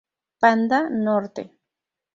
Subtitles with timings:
[0.41, 1.43] Panda norte.